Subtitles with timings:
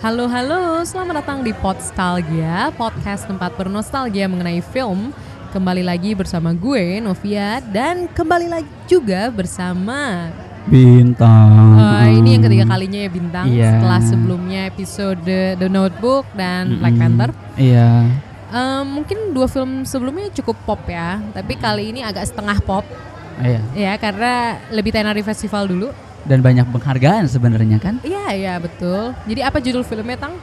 [0.00, 5.10] Halo halo, selamat datang di Podstalgia, podcast tempat bernostalgia mengenai film.
[5.50, 10.28] Kembali lagi bersama gue Novia dan kembali lagi juga bersama
[10.66, 11.78] Bintang.
[11.78, 13.70] uh, ini yang ketiga kalinya ya bintang Iya.
[13.78, 15.22] setelah sebelumnya episode
[15.56, 17.02] The Notebook dan Black Mm-mm.
[17.06, 17.30] Panther.
[17.54, 18.10] Iya.
[18.50, 22.82] Um, mungkin dua film sebelumnya cukup pop ya, tapi kali ini agak setengah pop
[23.38, 23.60] Iya.
[23.72, 25.88] ya karena lebih tenar di festival dulu.
[26.26, 28.02] Dan banyak penghargaan sebenarnya kan?
[28.02, 29.14] Iya iya betul.
[29.30, 30.34] Jadi apa judul filmnya Tang?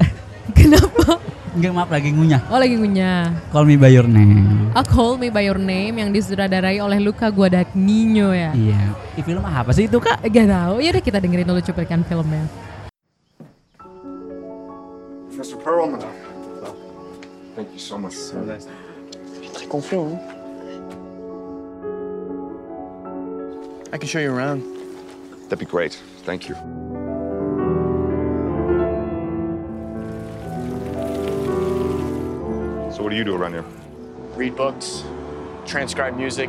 [0.58, 1.20] Kenapa?
[1.52, 2.40] Enggak maaf lagi ngunyah.
[2.48, 3.52] Oh lagi ngunyah.
[3.52, 4.72] Call me by your name.
[4.72, 8.56] A Call Me By Your Name yang disutradarai oleh Luca Guadagnino ya.
[8.56, 8.96] Iya.
[9.12, 10.24] Di film apa sih itu kak?
[10.24, 12.48] Gak tau, ya udah kita dengerin dulu cuplikan filmnya.
[15.28, 16.00] Professor Perlman.
[17.52, 18.16] Thank you so much.
[19.52, 20.16] Très confiant.
[20.16, 20.31] hein.
[23.92, 24.62] I can show you around.
[25.44, 26.00] That'd be great.
[26.24, 26.54] Thank you.
[32.94, 33.64] So what do you do around here?
[34.34, 35.04] Read books,
[35.66, 36.48] transcribe music,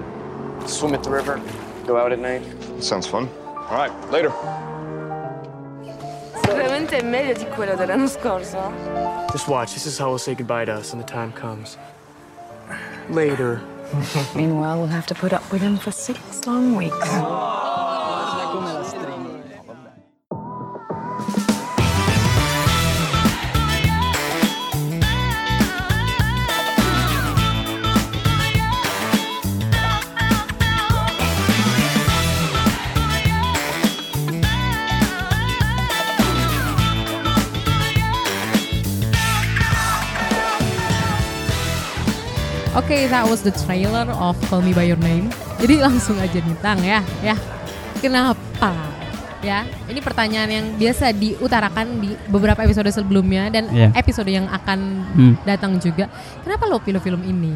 [0.65, 1.41] swim at the river,
[1.85, 2.43] go out at night.
[2.79, 3.27] Sounds fun.
[3.45, 4.31] All right, later.
[6.45, 8.71] Sicuramente è meglio di quello dell'anno scorso.
[9.31, 9.73] Just watch.
[9.73, 11.77] This is how we'll say goodbye to us when the time comes.
[13.09, 13.61] Later.
[14.35, 17.52] Meanwhile, we'll have to put up with him for six long weeks.
[42.83, 45.31] Oke, that was the trailer of Call Me By Your Name.
[45.55, 47.31] Jadi langsung aja nih Tang ya, ya.
[47.97, 48.75] Kenapa?
[49.39, 53.95] Ya, ini pertanyaan yang biasa diutarakan di beberapa episode sebelumnya dan Iya.
[53.95, 54.79] episode yang akan
[55.15, 55.33] Hmm.
[55.43, 56.11] datang juga.
[56.43, 57.55] Kenapa lo pilih film ini?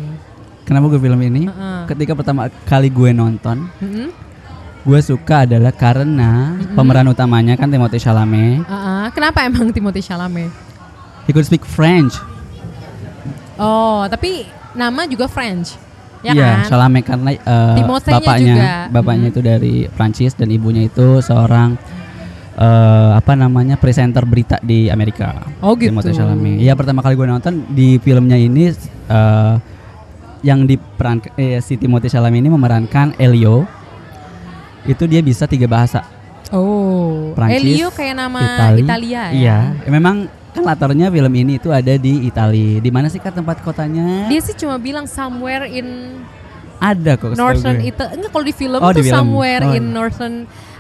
[0.64, 1.48] Kenapa gue film ini?
[1.48, 1.80] Heeh.
[1.88, 4.08] Ketika pertama kali gue nonton, Mm-mm.
[4.84, 8.64] gue suka adalah karena pemeran utamanya kan Timothée Chalamet.
[8.64, 9.12] Uh-uh.
[9.12, 10.52] Kenapa emang Timothy Chalamet?
[11.24, 12.16] He could speak French.
[13.56, 15.78] Oh, tapi nama juga French,
[16.20, 16.68] ya Iya, kan?
[16.68, 18.72] Chalamet karena eh, Timothée-nya bapaknya, juga.
[18.92, 19.32] bapaknya Mhm.
[19.32, 21.78] itu dari Prancis dan ibunya itu seorang
[22.54, 25.46] eh, apa namanya presenter berita di Amerika.
[25.62, 25.94] Oh, gitu.
[25.94, 26.58] Timothée Chalamet.
[26.58, 28.74] Iya pertama kali gue nonton di filmnya ini
[29.08, 29.56] eh,
[30.42, 33.70] yang diperan eh, si Timothée Chalamet ini memerankan Elio.
[34.84, 36.02] Itu dia bisa tiga bahasa.
[36.48, 38.82] Oh, Prancis, Elio kayak nama Itali.
[38.82, 39.26] Italia ya?
[39.30, 39.58] Iya,
[39.92, 42.82] memang kan latarnya film ini itu ada di Italia.
[42.82, 44.26] Di mana sih kak tempat kotanya?
[44.26, 46.18] Dia sih cuma bilang somewhere in
[46.78, 47.38] ada kok.
[47.38, 47.78] Northern.
[47.80, 48.18] Italy.
[48.18, 49.14] Enggak kalau di film Oh, tuh di film.
[49.14, 49.78] somewhere Oh.
[49.78, 50.36] in Northern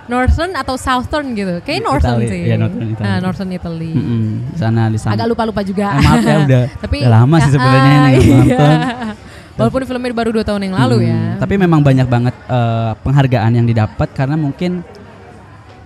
[0.08, 1.60] Northern atau Southern gitu.
[1.62, 2.32] Kayak Northern Italy.
[2.32, 2.42] sih.
[2.48, 3.06] Iya, Northern Italy.
[3.06, 3.92] Nah, Northern Italy.
[3.92, 5.14] Mm-mm, di sana di sana.
[5.14, 5.94] Agak lupa-lupa juga.
[5.94, 8.34] Eh, maaf ya udah, Tapi udah lama sih ah, sebenarnya ini iya.
[8.34, 8.72] nonton.
[9.58, 11.22] Walaupun filmnya baru dua tahun yang lalu Hmm, ya.
[11.38, 14.86] Tapi memang banyak banget eh, penghargaan yang didapat karena mungkin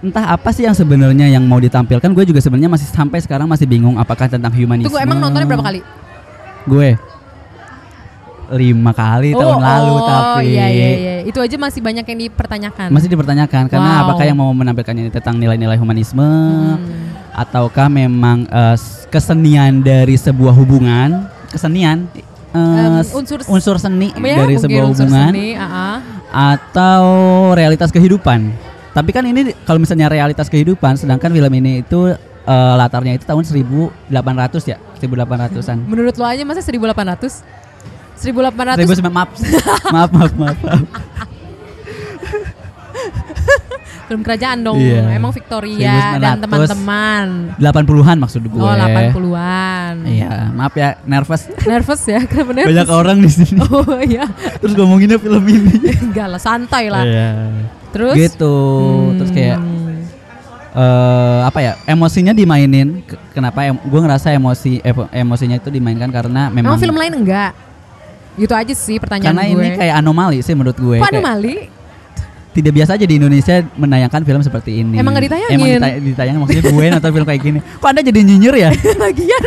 [0.02, 2.10] entah apa sih yang sebenarnya yang mau ditampilkan.
[2.12, 4.90] Gue juga sebenarnya masih sampai sekarang masih bingung apakah tentang humanisme.
[4.90, 5.80] Tunggu emang nontonnya berapa kali?
[6.64, 6.98] Gue
[8.52, 11.16] lima kali tahun lalu tapi iya iya iya.
[11.24, 12.92] Itu aja masih banyak yang dipertanyakan.
[12.92, 14.02] masih dipertanyakan karena Wow.
[14.04, 16.84] apakah yang mau menampilkannya ini tentang nilai-nilai humanisme Hmm.
[17.32, 18.44] ataukah memang
[18.76, 22.12] s- kesenian dari sebuah hubungan kesenian
[22.52, 26.04] Em, s- unsur unsur seni Ya, dari sebuah hubungan seni, ah-ah.
[26.52, 27.04] atau
[27.56, 28.52] realitas kehidupan.
[28.92, 32.12] Tapi kan ini kalau misalnya realitas kehidupan, sedangkan film ini itu
[32.46, 34.12] eh, latarnya itu tahun 1800
[34.68, 35.78] ya, 1800-an.
[35.88, 37.62] Menurut lo aja masa 1800?
[38.22, 39.30] 1800 1900 maaf.
[39.96, 40.84] maaf, maaf, maaf, maaf.
[44.12, 44.76] film kerajaan dong.
[44.76, 45.16] Iya.
[45.16, 46.44] Emang Victoria dan 1900.
[46.44, 47.26] teman-teman.
[47.56, 48.60] 80-an maksud gue.
[48.60, 49.94] Oh, 80-an.
[50.04, 51.48] Iya, maaf ya, nervous.
[51.64, 52.20] Nervous ya?
[52.28, 52.76] Kenapa nervous?
[52.76, 53.56] Banyak orang di sini.
[53.64, 54.28] Oh iya.
[54.60, 55.80] Terus ngomonginnya film ini.
[56.12, 57.08] Enggak lah, santai lah.
[57.08, 57.32] Iya.
[57.92, 58.16] Terus?
[58.16, 58.56] Gitu.
[59.16, 59.80] Terus kayak Hmm.
[60.72, 66.08] eh apa ya emosinya dimainin Ke- kenapa em gue ngerasa emosi emo- emosinya itu dimainkan
[66.08, 67.52] karena memang Emang film lain enggak?
[68.34, 69.60] Gitu aja sih pertanyaan karena gue.
[69.60, 71.56] ini kayak anomali sih menurut gue Kok Kayak anomali?
[72.52, 75.56] tidak biasa aja di Indonesia menayangkan film seperti ini Emang nggak ditayangin?
[75.58, 78.70] emang ditay- ditayangin maksudnya gue nonton film kayak gini kok anda jadi nyinyir ya
[79.04, 79.44] Lagian.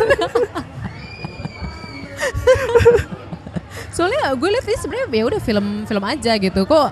[3.89, 6.61] Soalnya gue lihat ini sebenarnya ya udah film film aja gitu.
[6.65, 6.87] Kok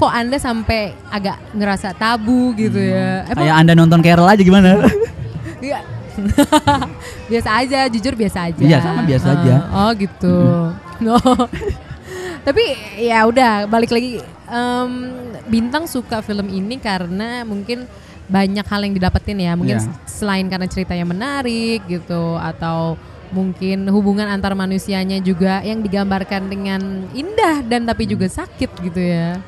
[0.00, 3.22] kok Anda sampai agak ngerasa tabu gitu ya?
[3.22, 3.36] Hmm.
[3.36, 4.80] kayak anda nonton Carol aja gimana
[5.60, 5.84] Iya.
[7.30, 8.60] biasa aja, jujur biasa aja.
[8.60, 9.54] Iya, sama biasa Ah, aja.
[9.70, 10.36] Oh gitu.
[11.04, 11.16] No.
[12.40, 12.64] Tapi
[12.98, 14.92] ya udah balik lagi em,
[15.46, 17.84] bintang suka film ini karena mungkin
[18.26, 19.52] banyak hal yang didapetin ya.
[19.52, 19.92] Mungkin Iya.
[20.04, 22.96] selain karena ceritanya menarik gitu atau
[23.30, 26.80] mungkin hubungan antar manusianya juga yang digambarkan dengan
[27.12, 29.40] indah dan tapi juga sakit gitu ya.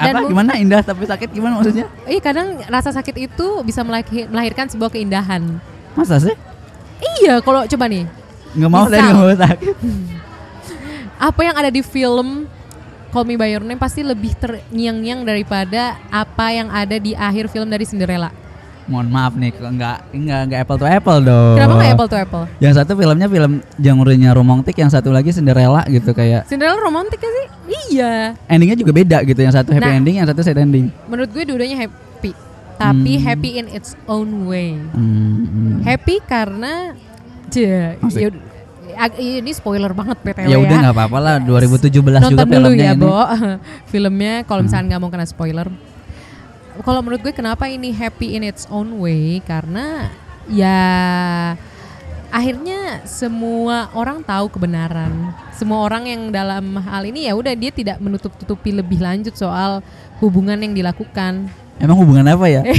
[0.00, 1.86] Dan Apa gimana indah tapi sakit gimana maksudnya?
[2.08, 5.60] Iya kadang rasa sakit itu bisa melahir- melahirkan sebuah keindahan.
[5.92, 6.32] Masa sih?
[7.20, 8.04] Iya kalau coba nih
[8.56, 9.74] Nggak mau tadi nggak mau sakit.
[11.28, 12.48] apa yang ada di film
[13.10, 17.66] Call Me By Your Name pasti lebih terngiang-ngiang daripada apa yang ada di akhir film
[17.66, 18.30] dari Cinderella.
[18.90, 21.54] Mohon maaf nih, nggak nggak nggak apple to apple dong.
[21.54, 22.44] Kenapa nggak apple to apple?
[22.58, 27.46] Yang satu filmnya film genre-nya romantis, yang satu lagi Cinderella gitu kayak Cinderella romantis sih?
[27.90, 28.34] Iya.
[28.46, 29.38] endingnya juga beda gitu.
[29.38, 29.96] Yang satu happy Nah.
[29.96, 30.90] ending, yang satu sad ending.
[31.06, 32.34] Menurut gue dua-duanya happy.
[32.74, 33.22] Tapi Hmm.
[33.22, 34.74] happy in its own way.
[34.74, 35.76] Hmm, hmm.
[35.84, 36.98] Happy karena
[37.52, 37.94] ya-
[39.16, 41.34] ini spoiler banget PTW Ya udah nggak apa-apa lah.
[41.38, 42.98] 2017 Nonton juga dulu filmnya ya, ini.
[42.98, 43.06] Hmm.
[43.06, 43.22] Bo.
[43.92, 45.68] Filmnya kalau misalnya nggak mau kena spoiler.
[46.80, 50.08] Kalau menurut gue kenapa ini happy in its own way karena
[50.48, 50.80] ya
[52.32, 55.34] akhirnya semua orang tahu kebenaran.
[55.52, 59.84] Semua orang yang dalam hal ini ya udah dia tidak menutup-tutupi lebih lanjut soal
[60.22, 61.52] hubungan yang dilakukan.
[61.76, 62.62] Emang hubungan apa ya?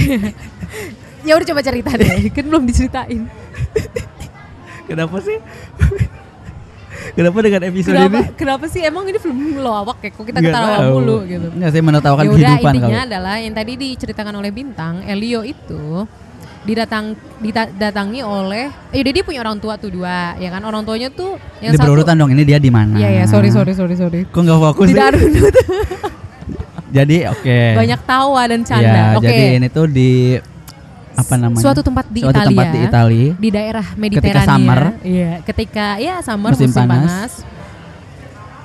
[1.22, 3.30] Ya udah coba cerita deh, kan belum diceritain.
[4.90, 5.38] Kenapa sih?
[7.12, 8.34] Kenapa dengan episode Kenapa, ini?
[8.36, 10.10] kenapa sih emang ini film lawak ya?
[10.10, 10.92] Kok kita Nggak ketawa tahu.
[10.94, 11.48] mulu gitu.
[11.52, 13.08] Nggak sih menertawakan ya udah kehidupan intinya kalau.
[13.10, 15.84] adalah yang tadi diceritakan oleh bintang Elio itu
[16.62, 21.42] didatang didatangi oleh eh dia punya orang tua tuh dua ya kan orang tuanya tuh
[21.58, 22.96] yang Ini satu berurutan dong ini dia di mana?
[22.96, 24.94] Iya ya sorry sorry sorry sorry Kok nggak fokus sih?
[24.94, 25.56] tidak runut
[26.92, 27.60] Jadi oke.
[27.74, 30.38] banyak tawa dan Ya, canda oke jadi ini tuh di
[31.14, 31.60] apa namanya?
[31.60, 33.30] suatu tempat di Suatu Italia tempat di Italia.
[33.36, 34.82] di daerah Mediterania summer.
[35.02, 37.00] iya ketika ya summer Musim musim, panas.
[37.04, 37.32] panas.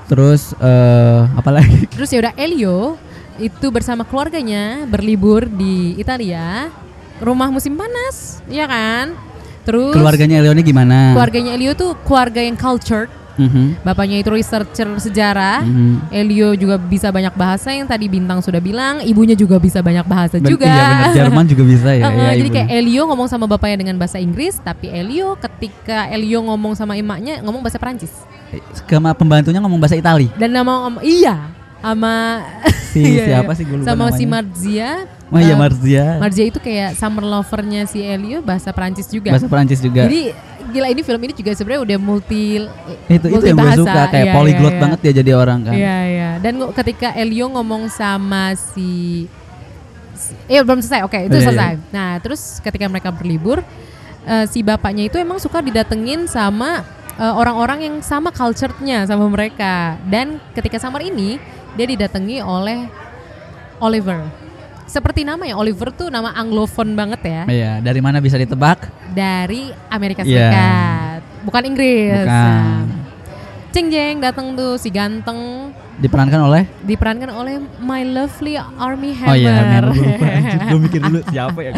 [0.06, 1.86] Terus eh apa lagi?
[1.94, 2.94] terus ya udah Elio
[3.36, 6.72] itu bersama keluarganya berlibur di Italia
[7.18, 9.12] rumah musim panas ya kan
[9.60, 11.12] terus Keluarganya Elio ini gimana?
[11.12, 16.08] keluarganya Elio tuh keluarga yang cultured Mhm, bapaknya itu researcher sejarah mhm.
[16.10, 20.36] Elio juga bisa banyak bahasa yang tadi bintang sudah bilang ibunya juga bisa banyak bahasa
[20.36, 22.04] Ben- juga Iya benar Jerman juga bisa ya.
[22.04, 22.54] Heeh, ya jadi ibunya.
[22.58, 27.38] kayak Elio ngomong sama bapaknya dengan bahasa Inggris tapi Elio ketika Elio ngomong sama emaknya
[27.40, 28.12] ngomong bahasa Perancis
[28.84, 30.32] Kema pembantunya ngomong bahasa Itali.
[30.34, 32.40] dan nama om- iya sama
[32.90, 33.52] Si Iya, siapa iya.
[33.52, 34.30] sih gue lupa sama si namanya.
[34.32, 34.90] Marzia
[35.26, 36.04] Oh iya Eh, Marzia.
[36.16, 40.06] Marzia itu kayak summer lovernya si Elio bahasa Perancis juga Bahasa Perancis juga.
[40.06, 40.30] jadi
[40.76, 42.68] gila ini film ini juga sebenarnya udah multi itu
[43.08, 43.80] itu multi yang gue bahasa.
[43.80, 44.82] suka kayak Iya, polyglot iya, iya.
[44.84, 45.72] banget ya jadi orang kan.
[45.72, 46.30] Iya iya.
[46.44, 49.24] Dan ketika Elio ngomong sama si,
[50.46, 51.02] eh belum selesai.
[51.02, 51.48] Oke, itu Oh, iya, iya.
[51.48, 51.72] selesai.
[51.90, 53.64] Nah, terus ketika mereka berlibur
[54.24, 56.84] eh, si bapaknya itu emang suka didatengin sama
[57.16, 59.96] eh, orang-orang yang sama culture-nya sama mereka.
[60.04, 61.40] Dan ketika summer ini
[61.72, 62.84] dia didatangi oleh
[63.80, 64.45] Oliver.
[64.86, 68.86] Seperti namanya Oliver tuh nama anglophone banget ya Iya, dari mana bisa ditebak?
[69.10, 70.30] dari Amerika Iya.
[70.46, 71.20] Serikat.
[71.42, 72.22] Bukan Inggris.
[72.22, 72.26] Bukan.
[72.26, 72.82] Nah,
[73.70, 75.65] Ceng Jeng datang tuh si ganteng
[75.96, 79.36] Diperankan oleh diperankan oleh My Lovely Army Oh Hammer.
[79.38, 79.84] iya, Hammer
[80.68, 81.72] gue mikir dulu siapa ya.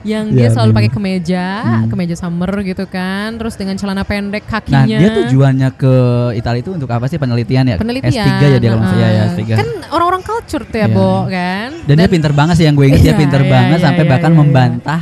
[0.00, 1.90] yang Iya, dia selalu pakai kemeja, Hmm.
[1.90, 4.96] kemeja summer gitu kan, terus dengan celana pendek Nah, kakinya.
[4.96, 5.94] dia tujuannya ke
[6.32, 7.76] Italia itu untuk apa sih penelitian ya?
[7.76, 8.14] penelitian.
[8.14, 9.34] S3 ya dia kalau salah ya, Heeh.
[9.34, 9.50] S3.
[9.56, 10.94] Kan orang-orang culture tuh ya, Iya.
[10.94, 11.68] Bo, kan?
[11.82, 14.04] Dan, dia pinter banget sih yang gue inget dia Iya, pinter iya, banget iya, sampai
[14.04, 14.38] iya, bahkan iya.
[14.38, 15.00] membantah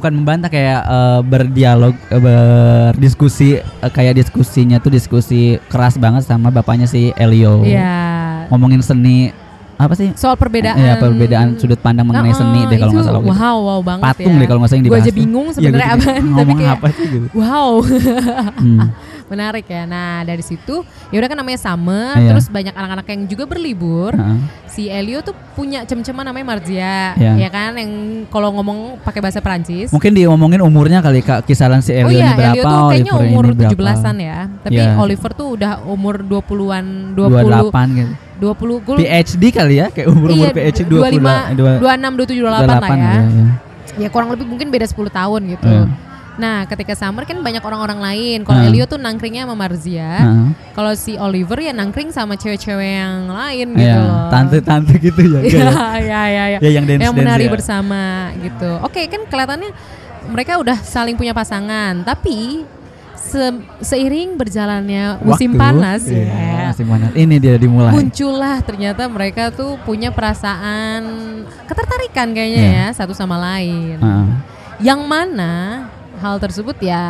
[0.00, 6.48] bukan membantah kayak eh, berdialog eh, berdiskusi eh, kayak diskusinya tuh diskusi keras banget sama
[6.48, 7.60] bapaknya si Elio.
[7.60, 8.48] Iya.
[8.48, 9.28] Ngomongin seni
[9.76, 10.12] apa sih?
[10.12, 10.76] Soal perbedaan.
[10.76, 13.20] Iya, perbedaan sudut pandang mengenai seni deh kalau nggak salah.
[13.22, 13.32] gitu.
[13.32, 14.40] Wow, wow banget Patung ya.
[14.40, 15.04] deh kalau nggak salah yang Gue dibahas.
[15.04, 15.20] aja tuh.
[15.20, 17.26] bingung Iya, sebenarnya gue juga apaan, tapi Ngomong kayak- apa sih gitu.
[17.34, 17.70] Wow.
[18.56, 18.80] Hmm.
[19.30, 19.86] Menarik ya.
[19.86, 22.28] Nah, dari situ ya udah kan namanya summer, Iya.
[22.28, 24.10] terus banyak anak-anak yang juga berlibur.
[24.10, 24.38] Heeh.
[24.66, 27.38] Si Elio tuh punya cem-ceman namanya Marzia, Iya.
[27.38, 27.90] ya kan yang
[28.26, 29.90] kalau ngomong pakai bahasa Perancis.
[29.90, 33.12] Mungkin diomongin umurnya kali Kak, kisaran si Oh Elio iya, ini berapa, Elio tuh kayaknya
[33.14, 33.72] Oliver umur berapa.
[33.72, 34.38] 17-an ya.
[34.60, 34.90] Tapi Iya.
[34.96, 36.84] Oliver tuh udah umur 20-an,
[37.14, 38.12] 20 28 gitu.
[38.40, 42.88] 20 gue PhD kali ya, kayak umur-umur iya, PhD 25, 25 26, 27, 28 lah
[42.90, 42.96] ya.
[42.96, 43.46] iya, iya.
[43.98, 45.68] Ya kurang lebih mungkin beda 10 tahun gitu.
[45.68, 45.84] Iya.
[46.30, 48.38] Nah, ketika summer kan banyak orang-orang lain.
[48.44, 48.70] Kalau Heeh.
[48.70, 50.12] Elio tuh nangkringnya sama Marzia.
[50.22, 50.46] Heeh.
[50.72, 54.28] Kalau si Oliver ya nangkring sama cewek-cewek yang lain gitu Iya, loh.
[54.30, 55.40] tante-tante gitu ya.
[55.40, 55.70] Iya, ya?
[56.06, 56.58] iya, iya, iya.
[56.58, 57.52] Ya, yang dance Yang menari ya.
[57.52, 58.02] bersama
[58.36, 58.70] gitu.
[58.80, 59.70] Oke, kan kelihatannya
[60.28, 62.62] mereka udah saling punya pasangan, tapi
[63.16, 66.64] se- seiring berjalannya musim Waktu, panas iya, ya.
[66.72, 67.10] musim panas.
[67.12, 67.92] Ini dia dimulai.
[67.92, 71.02] Muncullah ternyata mereka tuh punya perasaan
[71.64, 72.80] ketertarikan kayaknya Iya.
[72.88, 73.98] ya satu sama lain.
[73.98, 74.26] Heeh.
[74.80, 75.52] Yang mana
[76.20, 77.02] hal tersebut ya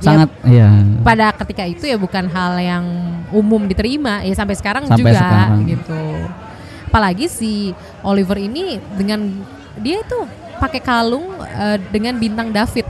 [0.00, 0.68] ya Sangat iya.
[1.00, 2.84] pada ketika itu ya bukan hal yang
[3.30, 5.64] umum diterima ya sampai sekarang Sampai juga sekarang.
[5.64, 6.02] gitu.
[6.88, 9.24] Apalagi si Oliver ini dengan
[9.80, 10.18] dia itu
[10.56, 12.84] pakai kalung eh, dengan bintang David.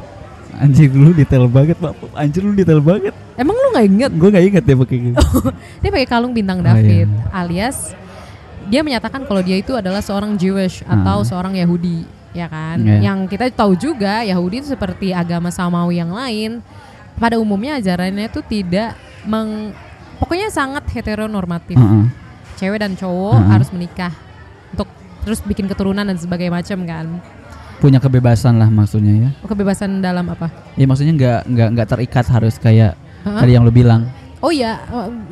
[0.54, 1.94] Anjir lu detail banget pak.
[2.14, 3.14] Anjir lu detail banget.
[3.34, 4.10] Emang lu nggak inget?
[4.14, 5.18] Gue gak inget ya pakai gitu.
[5.82, 7.30] Dia pakai kalung bintang Oh, David, iya.
[7.30, 7.94] alias
[8.64, 11.26] dia menyatakan kalau dia itu adalah seorang Jewish atau Ah.
[11.26, 12.82] seorang Yahudi, ya kan?
[12.82, 12.98] Iya.
[13.00, 16.60] Yang kita tahu juga Yahudi itu seperti agama Samawi yang lain.
[17.14, 19.70] Pada umumnya ajarannya itu tidak meng,
[20.18, 21.78] pokoknya sangat heteronormatif.
[21.78, 22.04] Heeh.
[22.54, 23.48] Cewek dan cowok Ah.
[23.54, 24.10] harus menikah
[24.70, 24.90] untuk
[25.22, 27.06] terus bikin keturunan dan sebagainya macam kan.
[27.78, 29.30] Punya kebebasan lah maksudnya ya.
[29.46, 30.50] Kebebasan dalam apa?
[30.74, 33.42] Ya maksudnya nggak nggak nggak terikat harus kayak Hah?
[33.42, 34.10] tadi yang lu bilang.
[34.42, 34.82] Oh iya,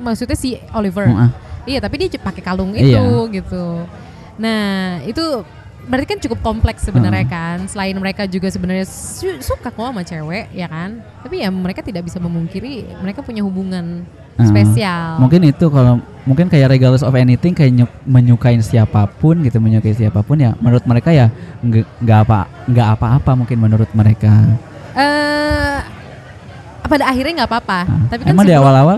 [0.00, 1.04] maksudnya si Oliver.
[1.04, 1.30] Heeh.
[1.62, 3.02] Iya, tapi dia pakai kalung itu Iya.
[3.30, 3.86] gitu.
[4.34, 5.22] Nah, itu
[5.82, 7.66] berarti kan cukup kompleks sebenarnya kan.
[7.66, 11.02] Selain mereka juga sebenarnya su- suka kok sama cewek, ya kan?
[11.20, 14.46] Tapi ya mereka tidak bisa memungkiri mereka punya hubungan Ah.
[14.46, 15.18] spesial.
[15.18, 19.92] Mungkin itu kalau mungkin kayak regardless of anything kayak nyuk- menyukain siapa pun gitu menyukai
[19.92, 21.28] siapa pun ya menurut mereka ya
[21.60, 24.32] nggak nggak apa nggak apa-apa mungkin menurut mereka.
[24.94, 25.78] Eh
[26.82, 27.78] pada akhirnya nggak apa-apa.
[27.84, 28.96] Nah, Tapi kan emang di awal-awal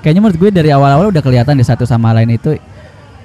[0.00, 2.56] kayaknya menurut gue dari awal-awal udah kelihatan di satu sama lain itu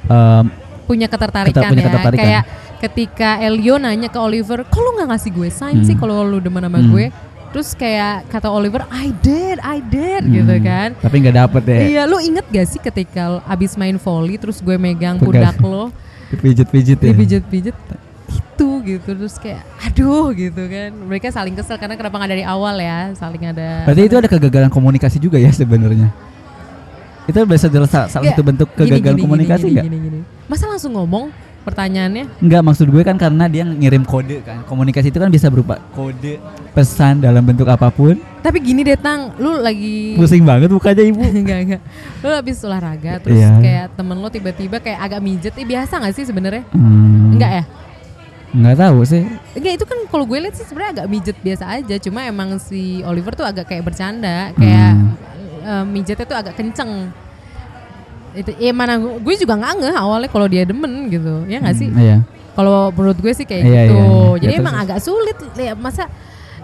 [0.06, 0.44] em,
[0.84, 1.88] punya ketertarikan Keter- punya ya.
[1.88, 2.24] ketertarikan.
[2.26, 2.44] Kayak
[2.80, 6.02] ketika Elio nanya ke Oliver, "Kok lu nggak ngasih gue sign sih Hmm.
[6.02, 6.90] kalau lu demen sama Hmm.
[6.90, 7.06] gue?"
[7.50, 10.94] Terus kayak kata Oliver, "I did, I did," hmm, gitu kan.
[10.96, 11.80] Tapi nggak dapet deh.
[11.92, 15.90] Iya, lu inget gak sih ketika abis main volley terus gue megang pundak lo,
[16.30, 17.10] Dipijit-pijit ya.
[17.10, 17.74] dipijit-pijit
[18.30, 20.94] itu gitu terus kayak aduh gitu kan.
[20.94, 24.70] Mereka saling kesel karena kenapa nggak dari awal ya, saling ada Berarti itu ada kegagalan
[24.70, 26.14] komunikasi juga ya sebenarnya.
[27.26, 29.86] Itu bisa adalah salah, salah satu bentuk kegagalan gini, komunikasi gini, nggak?
[29.86, 30.46] gini, gini, gini.
[30.46, 31.30] Masa langsung ngomong
[31.70, 32.26] pertanyaannya?
[32.38, 34.62] Enggak maksud gue kan karena dia ngirim kode kan.
[34.64, 38.18] Komunikasi itu kan bisa berupa kode, pesan dalam bentuk apa pun.
[38.40, 41.22] Tapi gini deh Tang, lu lagi Pusing banget mukanya ibu.
[41.42, 41.82] enggak enggak.
[42.20, 43.52] Lu habis olahraga terus Iya.
[43.58, 45.54] kayak temen lo tiba-tiba kayak agak mijet.
[45.54, 46.64] Eh biasa gak sih sebenarnya?
[46.72, 47.64] Hmm, Enggak ya?
[48.50, 49.24] Enggak tahu sih.
[49.54, 51.96] Enggak itu kan kalau gue lihat sih sebenarnya agak mijet biasa aja.
[52.00, 55.14] Cuma emang si Oliver tuh agak kayak bercanda, kayak Hmm.
[55.62, 57.14] eh, mijetnya tuh agak kenceng.
[58.40, 61.44] Itu ya mana gue juga nggak ngeh awalnya kalau dia demen gitu.
[61.46, 61.88] Ya nggak sih?
[61.88, 62.18] Hmm, Iya.
[62.56, 63.96] Kalau menurut gue sih kayak Iya, gitu.
[63.96, 64.40] iya, iya.
[64.40, 66.04] Jadi Ya, emang terus- agak sulit ya masa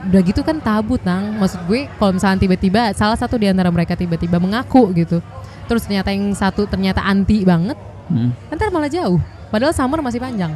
[0.01, 1.36] udah gitu kan tabu tang.
[1.36, 5.20] Maksud gue kalau misalnya tiba-tiba salah satu di antara mereka tiba-tiba mengaku gitu.
[5.65, 9.17] Terus ternyata yang satu ternyata anti banget, Hmm, ntar malah jauh.
[9.50, 10.53] Padahal summer masih panjang.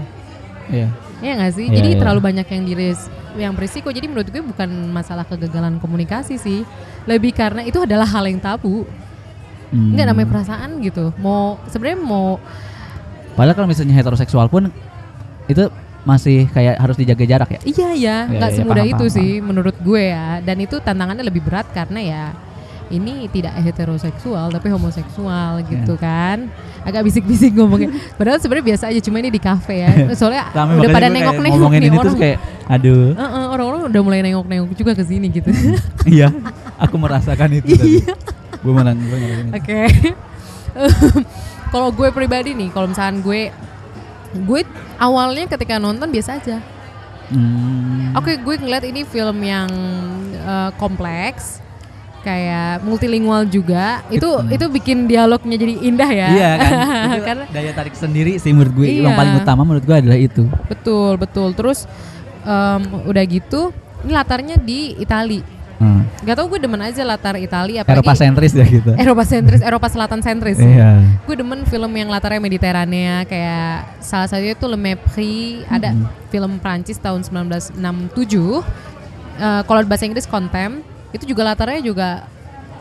[0.69, 0.85] Iya.
[1.19, 1.65] Iya nggak sih?
[1.65, 1.97] Iya, Jadi iya.
[1.97, 2.99] terlalu banyak yang diris
[3.33, 3.89] yang berisiko.
[3.89, 6.61] Jadi menurut gue bukan masalah kegagalan komunikasi sih.
[7.03, 8.85] Lebih karena itu adalah hal yang tabu.
[9.69, 9.93] Hmm.
[9.93, 11.13] Enggak namanya perasaan gitu.
[11.17, 12.41] Mau sebenarnya mau
[13.33, 14.67] Padahal kalau misalnya heteroseksual pun
[15.47, 15.63] itu
[16.03, 17.59] masih kayak harus dijaga jarak ya.
[17.63, 20.39] iya ya, Iya, nggak iya, semudah paham, itu paham, sih menurut gue ya.
[20.41, 22.23] Dan itu tantangannya lebih berat karena ya
[22.89, 26.01] ini tidak heteroseksual tapi homoseksual gitu Iya.
[26.01, 26.37] kan.
[26.81, 27.93] Agak bisik-bisik ngomongnya.
[28.17, 29.91] Padahal sebenarnya biasa aja cuma ini di kafe ya.
[30.19, 32.05] Soalnya udah pada nengok-nengok ngomongin nih ini orang.
[32.09, 33.07] terus kayak aduh.
[33.13, 35.53] Heeh, orang-orang udah mulai nengok-nengok juga ke sini gitu.
[36.09, 36.33] iya.
[36.81, 37.75] Aku merasakan itu.
[37.77, 38.13] Iya.
[38.59, 39.19] Gue malah gue.
[39.51, 39.79] Oke.
[41.71, 43.49] kalau gue pribadi nih, kalau misalkan gue
[44.31, 44.61] gue
[44.95, 46.57] awalnya ketika nonton biasa aja.
[47.29, 48.13] Hmm.
[48.13, 49.69] Oke, gue ngeliat ini film yang
[50.33, 51.61] eh, kompleks,
[52.19, 54.01] kayak multilingual juga.
[54.07, 56.27] Itu It- itu bikin dialognya jadi indah ya.
[56.29, 56.71] Iya kan.
[57.09, 58.85] Itu Karena daya tarik sendiri sih menurut gue.
[58.99, 59.17] Yang Iya.
[59.17, 60.43] paling utama menurut gue adalah itu.
[60.65, 61.49] betul betul.
[61.53, 61.85] Terus
[62.41, 63.69] em, udah gitu,
[64.03, 65.58] ini latarnya di Itali.
[65.79, 66.03] Hmm.
[66.19, 68.91] Gak tau gue demen aja latar Itali Eropa apalagi sentris ya gitu.
[68.93, 70.59] Eropa sentris, Eropa Selatan sentris.
[70.59, 70.99] Iya.
[71.23, 76.05] gue demen film yang latarnya Mediterania kayak salah satunya itu Le Mépris ada Mhm.
[76.27, 78.59] film Prancis tahun 1967
[79.35, 82.27] Eh, kalau bahasa Inggris Contempt itu juga latarnya juga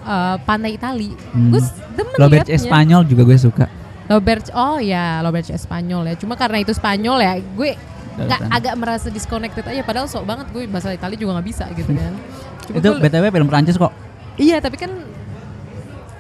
[0.01, 1.49] eh, pantai Itali Hmm.
[1.49, 1.63] gue
[1.95, 2.59] demen Robert liatnya.
[2.59, 3.67] Espanyol juga gue suka.
[4.07, 7.71] Robert oh ya Robert Espanyol ya cuma karena itu Spanyol ya gue
[8.19, 11.93] nggak agak merasa disconnected aja padahal sok banget gue bahasa Itali juga nggak bisa gitu
[11.93, 12.11] kan
[12.69, 13.93] Cuma Itu BTW film Prancis kok.
[14.37, 14.91] Iya tapi kan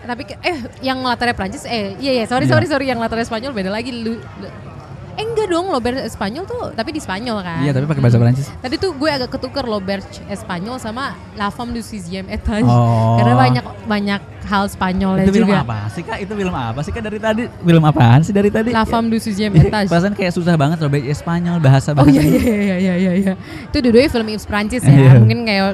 [0.02, 2.52] tapi eh yang latarnya Prancis eh iya iya sorry Iya.
[2.56, 4.54] sorry sorry yang latarnya Spanyol beda lagi lu, lu-
[5.12, 8.16] eh enggak dong Robert Espanyol tuh tapi di Spanyol kan Iya, tapi pakai bahasa.
[8.16, 8.46] Prancis.
[8.54, 13.18] tadi tuh gue agak ketukar Robert Espanyol sama La Femme du Sixième Étage Oh.
[13.18, 16.18] karena banyak banyak hal Spanyolnya Itu film juga apa sih kak?
[16.18, 17.42] Itu film apa sih kak dari tadi?
[17.50, 18.70] Film apaan sih dari tadi?
[18.70, 22.14] La Femme du Sixième Étage Perasaan kayak susah banget Robert Espanyol bahasa Oh bahasa.
[22.14, 23.32] iya iya iya iya iya iya.
[23.68, 24.88] Itu dua-duanya film Prancis ya.
[24.88, 25.12] Iya.
[25.20, 25.66] Mungkin kayak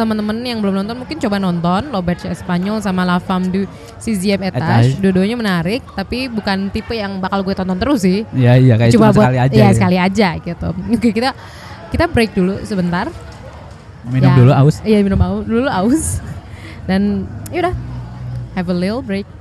[0.00, 3.68] teman-teman yang belum nonton mungkin coba nonton L'Auberge Espanyol sama La Femme du
[4.00, 4.96] Sixième Étage.
[4.96, 5.04] Étage.
[5.04, 8.24] Dua-duanya menarik tapi bukan tipe yang bakal gue tonton terus sih.
[8.32, 9.52] Iya iya kayak Cuma cuma buat sekali aja.
[9.52, 9.76] Iya, ya.
[9.76, 10.68] sekali aja gitu.
[10.96, 11.30] Oke, kita
[11.92, 13.12] kita break dulu sebentar.
[14.08, 14.36] Minum Ya.
[14.40, 14.80] dulu aus.
[14.80, 16.24] Iya, minum dulu aus.
[16.88, 17.76] Dan yaudah
[18.56, 19.39] have a little break.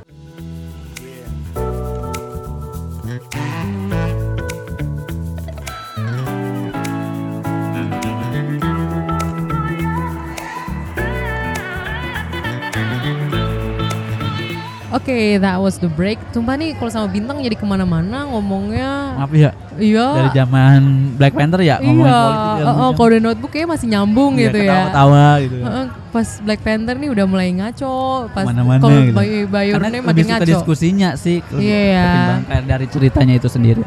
[14.99, 16.19] Oke, that was the break.
[16.35, 19.15] Sumpah nih kalau sama bintang jadi ke mana-mana ngomongnya.
[19.15, 19.55] Maaf ya.
[19.79, 20.07] Iya.
[20.11, 20.79] Dari zaman
[21.15, 22.19] Black Panther ya ngomongin iya.
[22.19, 22.63] politik.
[22.67, 24.67] Oh, oh, kalau udah notebook kayak masih nyambung Iya, gitu ya.
[24.67, 25.55] Ketawa-ketawa gitu.
[25.63, 27.95] Heeh, pas Black Panther nih udah mulai ngaco,
[28.35, 29.15] pas Ke mana-mana kalau gitu.
[29.15, 30.45] Bayu Bayu Karena makin ngaco.
[30.51, 32.03] diskusinya sih Iya.
[32.03, 33.81] ketimbang kayak dari ceritanya itu sendiri.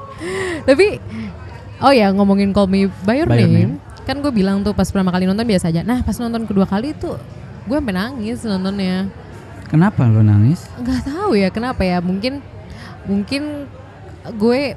[0.68, 0.86] Tapi
[1.78, 4.90] oh ya ngomongin Call Me By Your, By Your Name, kan gue bilang tuh pas
[4.90, 5.86] pertama kali nonton biasa aja.
[5.86, 7.16] Nah pas nonton kedua kali tuh
[7.70, 9.06] gue sampai nangis nontonnya.
[9.70, 10.66] Kenapa lo nangis?
[10.76, 12.02] Nggak tahu ya kenapa ya.
[12.02, 12.42] Mungkin
[13.06, 13.70] mungkin
[14.34, 14.74] gue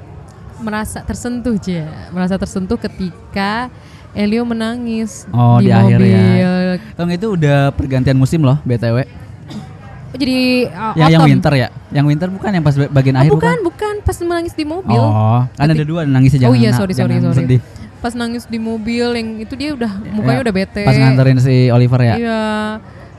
[0.56, 3.68] merasa tersentuh aja, merasa tersentuh ketika
[4.14, 6.14] Elio menangis Oh, di akhir ya.
[6.14, 6.50] mobil.
[6.94, 9.02] Tong itu udah pergantian musim loh BTW.
[9.02, 11.68] Oh, Jadi uh, Yang yang winter ya?
[11.90, 14.94] Yang winter bukan yang pas bagian Oh, akhir bukan, bukan, pas menangis di mobil.
[14.94, 17.34] Oh, kan ada dua nangisnya Oh jangan iya, sorry, sorry, sorry.
[17.34, 17.60] sedih.
[17.98, 20.82] Pas nangis di mobil yang itu dia udah mukanya Ya, udah bete.
[20.86, 22.14] Pas nganterin si Oliver ya.
[22.14, 22.42] Iya.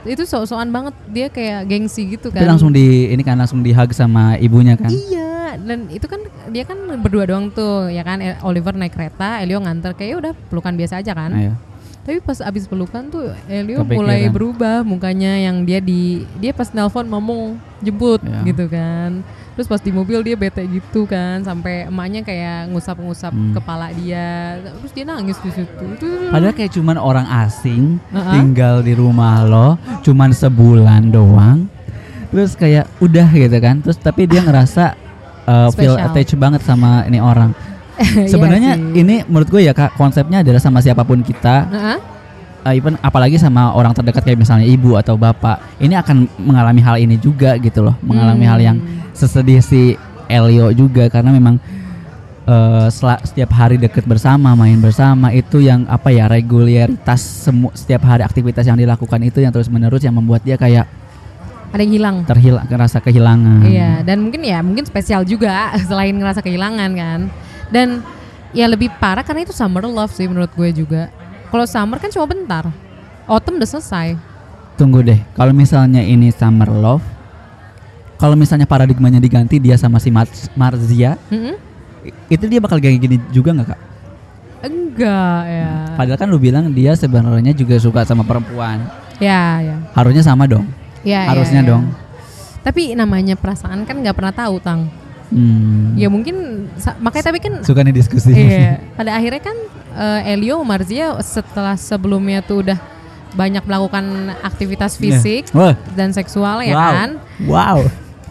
[0.06, 2.54] Itu so-soan banget dia kayak gengsi gitu Tapi kan.
[2.54, 4.88] langsung di ini kan langsung di hug sama ibunya kan.
[4.88, 9.42] Iya, dan itu kan dia kan berdua doang tuh, ya kan El- Oliver naik kereta,
[9.42, 11.32] Elio nganter kayak udah pelukan biasa aja kan.
[11.32, 11.54] Ayo.
[12.02, 13.98] Tapi pas abis pelukan tuh Elio Kepikiran.
[13.98, 18.46] mulai berubah mukanya yang dia di dia pas nelpon ngomong jemput Ya.
[18.46, 19.26] gitu kan.
[19.56, 23.56] Terus pas di mobil dia bete gitu kan sampai emaknya kayak ngusap-ngusap Hmm.
[23.56, 24.60] kepala dia.
[24.60, 25.86] Terus dia nangis di situ.
[25.90, 28.36] Itu- Padahal kayak cuman orang asing Uh-uh.
[28.36, 29.68] tinggal di rumah lo,
[30.02, 31.72] cuman sebulan doang.
[32.28, 33.80] Terus kayak udah gitu kan.
[33.80, 34.92] Terus tapi dia ngerasa
[35.46, 37.56] uh, feel attached banget sama ini orang.
[37.96, 39.00] Iya Sebenarnya sih.
[39.00, 41.98] ini menurut gue ya kak konsepnya adalah sama siapa pun kita, Heeh.
[42.66, 46.98] Uh, even apalagi sama orang terdekat kayak misalnya ibu atau bapak, ini akan mengalami hal
[46.98, 48.52] ini juga gitu loh, mengalami Hmm.
[48.52, 48.78] hal yang
[49.14, 49.96] sesedih si
[50.26, 51.62] Elio juga karena memang
[52.50, 52.90] uh,
[53.22, 58.66] setiap hari deket bersama, main bersama itu yang apa ya regularitas semu setiap hari aktivitas
[58.66, 60.90] yang dilakukan itu yang terus menerus yang membuat dia kayak
[61.76, 62.16] ada yang hilang.
[62.24, 63.68] terhilang, ngerasa kehilangan.
[63.68, 67.20] Iya, dan mungkin ya mungkin spesial juga selain ngerasa kehilangan kan.
[67.68, 68.00] Dan
[68.56, 71.12] ya lebih parah karena itu summer love sih menurut gue juga.
[71.48, 72.66] Kalau summer kan cuma bentar.
[73.26, 74.14] Autumn udah selesai.
[74.76, 77.02] Tunggu deh, kalau misalnya ini summer love,
[78.16, 81.56] kalau misalnya paradigmanya diganti dia sama si Mar Marzia, Mm-mm.
[82.04, 83.82] i- itu dia bakal kayak gini juga nggak kak?
[84.62, 85.72] Enggak ya.
[85.96, 88.84] Padahal kan lu bilang dia sebenarnya juga suka sama perempuan,
[89.18, 89.78] Ya, ya.
[89.94, 90.68] harusnya sama dong.
[91.06, 91.70] Ya, ya, Harusnya ya.
[91.72, 91.84] dong.
[92.62, 94.90] Tapi namanya perasaan kan nggak pernah tahu, Tang.
[95.36, 96.00] Hmm.
[96.00, 96.68] Ya mungkin
[97.04, 98.32] makanya tapi kan Suka nih diskusi.
[98.32, 99.58] Iya, pada akhirnya kan
[100.00, 102.80] eh, Elio Marzia setelah sebelumnya tuh udah
[103.36, 105.56] banyak melakukan aktivitas fisik Iya.
[105.60, 106.92] Wah, dan seksual ya wow.
[106.96, 107.10] kan.
[107.44, 107.80] Wow.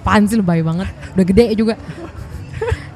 [0.00, 1.76] Apaan sih lebay banget, udah gede juga.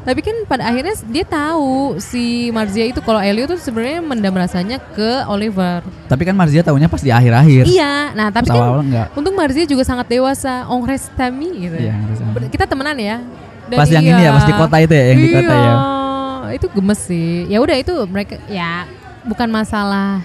[0.09, 4.81] Tapi kan pada akhirnya dia tahu si Marzia itu kalau Elio tuh sebenarnya mendam rasanya
[4.81, 5.85] ke Oliver.
[6.09, 7.69] Tapi kan Marzia tahunya pas di akhir-akhir.
[7.69, 9.07] Iya, nah tapi Pas kan awal-awal enggak.
[9.13, 11.77] untung Marzia juga sangat dewasa, on restami gitu.
[11.77, 11.93] Iya,
[12.49, 13.21] Kita temenan ya.
[13.69, 15.75] Dan Pas yang ini ya, pas di kota itu ya, yang di kota ya.
[16.49, 17.45] Iya, Itu gemes sih.
[17.47, 18.89] Ya udah itu mereka ya
[19.29, 20.25] bukan masalah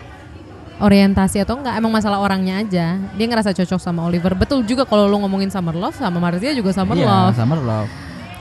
[0.79, 2.97] orientasi atau enggak, emang masalah orangnya aja.
[3.15, 4.34] Dia ngerasa cocok sama Oliver.
[4.34, 7.36] Betul juga kalau lu ngomongin Summer Love sama Marzia juga Summer Iya, Love.
[7.38, 7.89] summer love.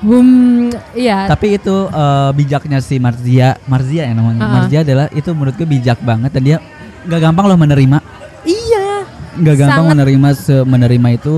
[0.03, 1.31] Hmm, iya.
[1.31, 4.43] Tapi itu eh, bijaknya si Marzia, Marzia ya namanya.
[4.43, 4.55] Uh-uh.
[4.59, 6.57] Marzia adalah itu menurut gue bijak banget dan dia
[7.07, 7.99] nggak gampang loh menerima,
[8.43, 9.03] iya.
[9.39, 9.95] nggak gampang Sangat.
[9.99, 10.29] menerima
[10.67, 11.35] menerima itu.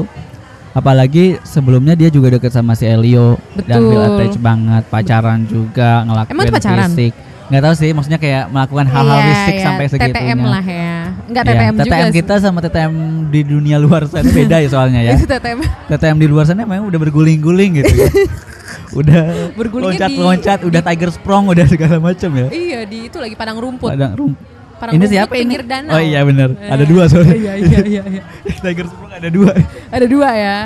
[0.74, 3.88] Apalagi sebelumnya dia juga deket sama si Elio dan Betul.
[3.88, 6.90] feel attached banget, pacaran juga, ngelakuin Emang pacaran?
[6.90, 7.12] fisik.
[7.44, 9.62] Nggak tahu sih, maksudnya kayak melakukan hal-hal Iya, fisik iya.
[9.62, 10.16] sampai segitunya.
[10.16, 10.94] TTM lah ya.
[11.24, 11.84] Enggak Iya, TTM juga.
[11.84, 12.16] TTM sih.
[12.16, 12.92] kita sama TTM
[13.28, 15.12] di dunia luar sana beda ya soalnya ya.
[15.14, 15.58] Itu TTM.
[15.86, 18.08] TTM di luar sana memang udah berguling-guling gitu ya.
[18.98, 22.46] udah di- loncat-loncat, udah tiger sprong, udah segala macam ya.
[22.48, 23.92] iya, di itu lagi padang rumput.
[23.92, 24.38] Padang rum-
[24.86, 25.54] Padang ini siapa ini?
[25.60, 25.92] danau.
[25.92, 26.48] Oh iya benar.
[26.54, 27.34] Ada Eh, dua soalnya.
[27.34, 28.22] Iya, iya, iya, iya.
[28.64, 29.52] tiger sprong ada dua.
[29.88, 30.58] Ada dua ya.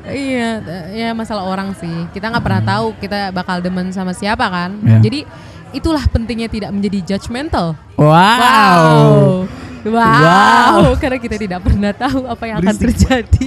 [0.00, 0.48] Iya,
[0.90, 1.96] ya masalah orang sih.
[2.10, 4.74] Kita nggak pernah tahu kita bakal demen sama siapa kan.
[4.74, 4.88] Hmm.
[4.88, 4.98] Ya.
[5.00, 5.20] Jadi
[5.70, 7.76] itulah pentingnya tidak menjadi judgmental.
[7.94, 8.08] Wow.
[8.40, 9.46] Wow.
[9.86, 10.92] Wow.
[10.96, 12.84] Karena kita tidak pernah tahu apa yang akan Berisik.
[13.00, 13.44] terjadi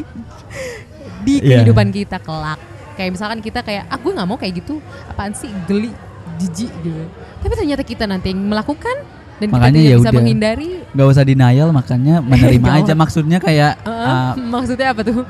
[1.22, 1.62] di Iya.
[1.62, 2.60] kehidupan kita kelak.
[2.94, 4.78] Kayak misalkan kita kayak, ah gue nggak mau kayak gitu.
[5.08, 5.90] Apaan sih geli,
[6.38, 7.04] jijik gitu.
[7.40, 8.94] Tapi ternyata kita nanti yang melakukan
[9.36, 10.14] dan Makanya kita ya bisa udah.
[10.16, 10.70] menghindari.
[10.90, 15.26] Gak usah denial makanya menerima aja maksudnya kayak Heeh, uh, maksudnya apa tuh?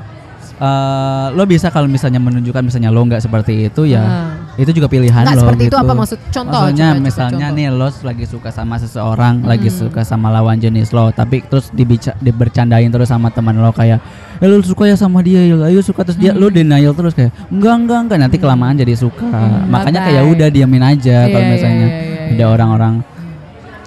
[0.56, 4.30] uh, lo bisa kalau misalnya menunjukkan misalnya lo nggak seperti itu ya Ah.
[4.54, 5.82] itu juga pilihan Nggak lo seperti itu gitu.
[5.82, 6.18] apa maksud?
[6.30, 7.56] Contoh, Maksudnya coba, coba misalnya contoh.
[7.56, 9.78] nih lo lagi suka sama seseorang, lagi Hmm.
[9.80, 13.98] suka sama lawan jenis lo, tapi terus dibica, dibercandain terus sama teman lo kayak,
[14.36, 17.34] eh lo suka ya sama dia, ya ayo suka terus dia lo denial terus kayak,
[17.48, 19.26] enggak enggak enggak nanti kelamaan jadi suka.
[19.26, 22.46] Hmm, Makanya kayak udah diamin aja kalau Iya, iya, misalnya iya, iya, ada iya.
[22.48, 22.94] orang-orang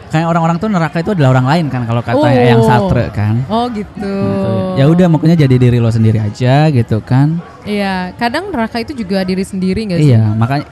[0.08, 2.68] kayak orang-orang tuh neraka itu adalah orang lain kan kalau kata yang Oh.
[2.68, 3.36] satre kan.
[3.52, 4.02] Oh gitu.
[4.02, 4.54] Gitu.
[4.80, 7.40] Ya udah makanya jadi diri lo sendiri aja gitu kan.
[7.68, 10.16] Iya, kadang neraka itu juga diri sendiri gak sih?
[10.16, 10.66] Iya, makanya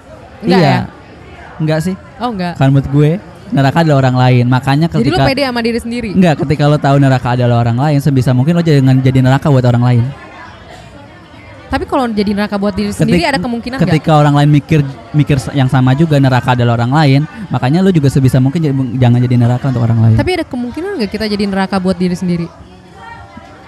[0.44, 0.70] Enggak iya.
[0.70, 0.80] ya?
[1.60, 1.96] Enggak sih.
[2.20, 2.54] Oh enggak.
[2.60, 3.10] Kan menurut gue
[3.52, 4.46] neraka adalah orang lain.
[4.50, 6.10] Makanya Jadi lu ketika pede sama diri sendiri?
[6.12, 9.64] Enggak, ketika lo tahu neraka adalah orang lain, sebisa mungkin lo jangan jadi neraka buat
[9.64, 10.04] orang lain.
[11.76, 14.80] Tapi kalau jadi neraka buat diri sendiri ada kemungkinan ketika orang lain mikir
[15.12, 19.20] mikir yang sama juga neraka adalah orang lain, makanya lo juga sebisa mungkin jadi- jangan
[19.20, 20.16] jadi neraka untuk orang lain.
[20.16, 22.48] Tapi ada kemungkinan nggak kita jadi neraka buat diri sendiri?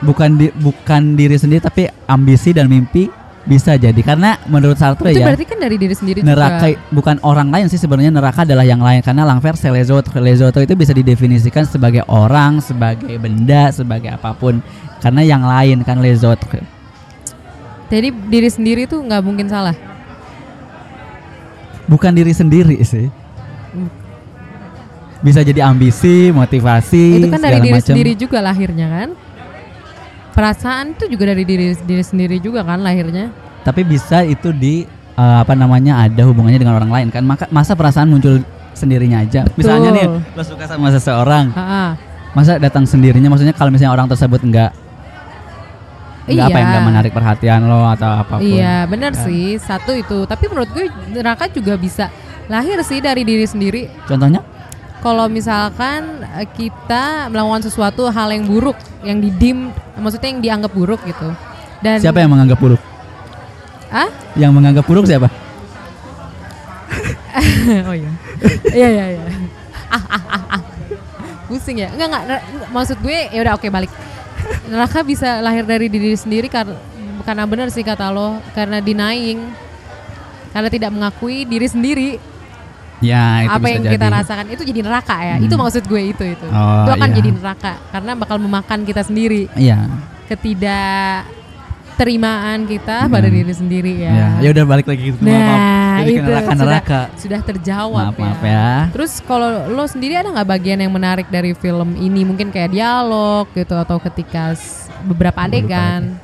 [0.01, 3.09] bukan di, bukan diri sendiri tapi ambisi dan mimpi
[3.47, 6.83] bisa jadi karena menurut Sartre itu ya berarti kan dari diri sendiri neraka juga.
[6.91, 10.91] bukan orang lain sih sebenarnya neraka adalah yang lain karena Langfer Lezoto Lezoto itu bisa
[10.91, 14.59] didefinisikan sebagai orang sebagai benda sebagai apa pun
[14.99, 16.59] karena yang lain kan Lezoto
[17.87, 19.75] Jadi diri sendiri tuh nggak mungkin salah.
[21.87, 23.07] bukan diri sendiri sih
[25.17, 27.87] bisa jadi ambisi motivasi itu kan dari diri macam.
[27.89, 29.09] sendiri juga lahirnya kan.
[30.31, 33.31] Perasaan itu juga dari diri diri sendiri juga kan lahirnya.
[33.63, 34.83] tapi bisa itu di
[35.15, 38.39] eh, apa namanya ada hubungannya dengan orang lain kan maka masa perasaan muncul
[38.71, 41.95] sendirinya aja misalnya nih lo suka sama seseorang Ha-ha.
[42.31, 44.71] masa datang sendirinya maksudnya kalau misalnya orang tersebut enggak
[46.27, 46.53] enggak apa Iya.
[46.53, 49.23] yang enggak menarik perhatian lo atau apa pun Iya benar Kan.
[49.23, 50.23] sih satu itu.
[50.23, 52.07] Tapi menurut gue neraka juga bisa
[52.45, 53.87] lahir sih dari diri sendiri.
[54.03, 54.39] contohnya
[54.97, 60.99] Kalau misalkan eh, kita melakukan sesuatu hal yang buruk, yang didim, maksudnya yang dianggap buruk
[61.03, 61.27] gitu.
[61.79, 62.79] Dan siapa yang menganggap buruk
[63.87, 64.09] Ah?
[64.33, 65.29] yang menganggap buruk siapa
[67.87, 68.09] oh iya.
[68.67, 69.21] Iya iya iya.
[69.87, 70.61] Ah, ah, ah, ah.
[71.47, 71.87] Pusing ya?
[71.93, 73.87] Enggak enggak, maksud gue ya udah oke balik.
[74.67, 76.75] Neraka bisa lahir dari diri sendiri karena
[77.23, 79.39] karena benar sih kata lo, karena denying.
[80.51, 82.09] Karena tidak mengakui diri sendiri
[82.97, 85.35] ya itu apa bisa yang jadi kita rasakan itu jadi neraka ya.
[85.37, 85.61] Itu Hmm.
[85.61, 86.47] maksud gue itu itu.
[86.49, 87.15] Oh, itu akan iya.
[87.21, 89.45] jadi neraka karena bakal memakan kita sendiri.
[89.53, 89.85] iya
[90.25, 91.29] Ketidak
[91.97, 93.35] terimaan kita pada Hmm.
[93.35, 94.13] diri sendiri ya.
[94.13, 95.33] ya ya udah balik lagi gitu maaf.
[95.33, 100.13] Nah, Jadi itu neraka sudah, neraka sudah terjawab maaf maaf ya Terus kalau lo sendiri
[100.13, 102.21] ada nggak bagian yang menarik dari film ini?
[102.21, 104.53] Mungkin kayak dialog gitu atau ketika
[105.03, 106.15] beberapa adegan.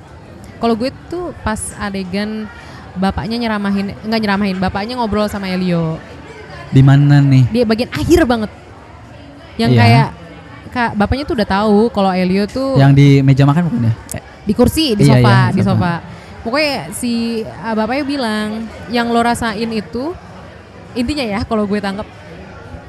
[0.56, 2.46] Kalau gue tuh pas adegan
[2.94, 5.98] bapaknya nyeramahin, nggak nyeramahin, bapaknya ngobrol sama Elio.
[6.70, 8.50] di mana nih Dia bagian akhir banget.
[9.56, 9.82] Yang Iya.
[9.82, 10.08] kayak
[10.70, 13.94] kak bapaknya tuh udah tahu kalau Elio tuh yang di meja makan bukan ya
[14.44, 15.72] di kursi di Iya, sofa iya, di sofa.
[15.74, 15.94] sofa
[16.44, 17.14] pokoknya si
[17.46, 18.48] ah, bapaknya bilang
[18.90, 20.12] yang lo rasain itu
[20.94, 22.06] intinya ya kalau gue tangkap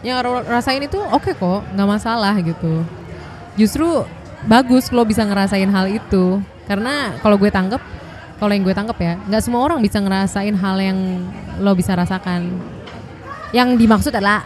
[0.02, 2.82] yang lo rasain itu oke kok nggak masalah gitu.
[3.54, 4.04] Justru
[4.44, 6.42] bagus lo bisa ngerasain hal itu.
[6.66, 7.80] Karena kalau gue tangkap
[8.36, 10.98] kalau yang gue tangkap ya nggak semua orang bisa ngerasain hal yang
[11.56, 12.50] lo bisa rasakan.
[13.54, 14.44] Yang dimaksud adalah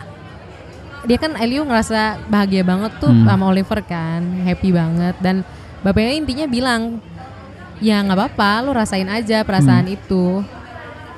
[1.02, 3.24] dia kan Elio ngerasa bahagia banget tuh Hmm.
[3.24, 5.16] sama Oliver kan happy banget.
[5.18, 5.42] Dan
[5.80, 6.98] bapaknya intinya bilang
[7.78, 10.42] ya nggak apa-apa lo rasain aja perasaan itu.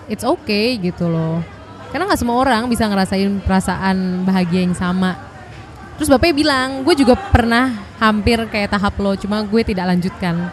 [0.07, 1.40] It's okay gitu loh.
[1.90, 5.14] Karena nggak semua orang bisa ngerasain perasaan bahagia yang sama.
[5.96, 10.51] Terus bapaknya bilang gue juga pernah hampir kayak tahap lo cuma gue tidak lanjutkan.